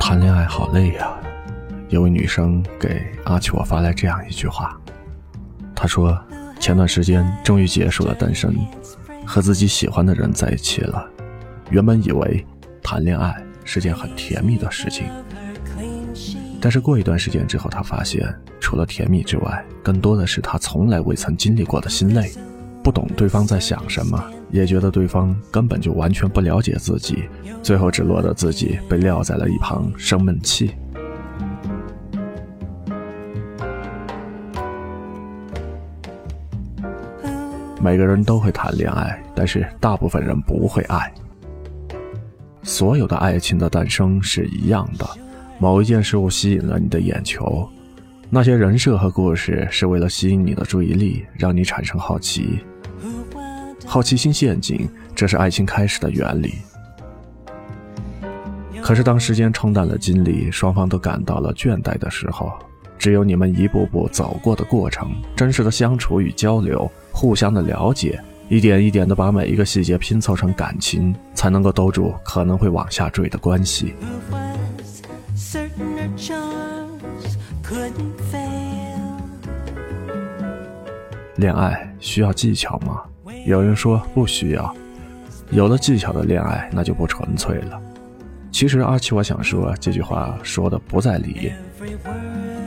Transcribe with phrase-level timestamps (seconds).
[0.00, 1.18] 谈恋爱好累呀！
[1.88, 4.78] 有位女生给阿奇我发来这样一句话，
[5.74, 6.18] 她说
[6.60, 8.54] ：“前段时间终于结束了单身，
[9.26, 11.08] 和自己喜欢的人在一起了。
[11.70, 12.44] 原本以为
[12.82, 15.06] 谈恋爱是件很甜蜜的事情，
[16.60, 18.28] 但是过一段时间之后，她发现
[18.60, 22.32] 除了甜蜜之外，更多的是她从来未曾经历过的心累。
[22.84, 27.24] 不懂对方在想什么，也觉得对方根本就完全不了解自己，
[27.62, 30.70] 最后只落得自己被撂在了一旁生闷气。”
[37.80, 41.10] 每个人都会谈恋爱，但是大部分人不会爱。
[42.62, 45.06] 所有的爱情的诞生是一样的，
[45.58, 47.66] 某一件事物吸引了你的眼球，
[48.28, 52.60] 那些人设和故事是为了吸引你的注意力，让你产生好奇。
[53.86, 56.54] 好奇心陷阱，这是爱情开始的原理。
[58.82, 62.52] 可是当时间冲淡了精力，双方都感到了倦怠的时候，
[62.98, 66.90] 只有你们一步步走过的过程，真实的相处与交流。
[67.12, 73.94] 互相的了解，一点一点的把每一个细节拼凑成感情，才能够兜住可能会往下坠的关系。
[81.36, 83.02] 恋爱需要技巧吗？
[83.44, 84.74] 有人说不需要。
[85.50, 87.80] 有了技巧的恋爱，那就不纯粹了。
[88.50, 91.52] 其实阿奇，我想说这句话说的不在理。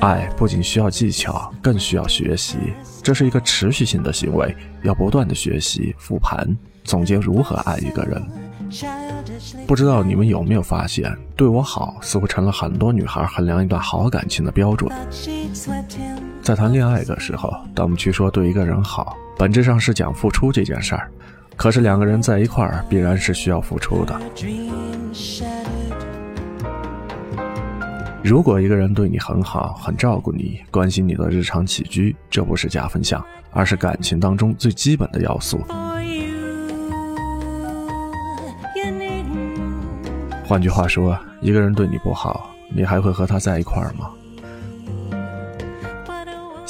[0.00, 2.56] 爱不仅需要技巧，更需要学习。
[3.02, 8.22] 这是一个持续性的行为，要不断的学习、复盘、总结如何爱一个人。
[9.66, 14.90] 不知道你们有没有发现，对我好似乎成了很多女孩衡量一段好感情的标准。
[16.40, 21.10] 在谈恋爱的时候，当我们去说对一个人好，本质上是讲付出这件事儿。
[21.56, 24.20] 可是两个人在一块儿，必然是需要付出的。
[28.22, 35.58] 如果一个人对你很好，很照顾你，关心你的日常起居，这不是加分项，而是感情当中最基本的要素。
[40.44, 44.10] 换句话说，一个人对你不好，你还会和他在一块儿吗？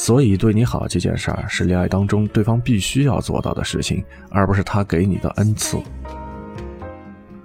[0.02, 5.76] 所以，对你好这件事儿是恋爱当中对方必须要做到的事情，而不是他给你的恩赐。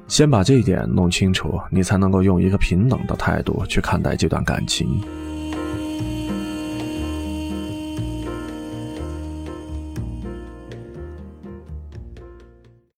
[0.07, 5.03] 先把这一点弄清楚，你才能够用一个平等的态度去看待这段感情。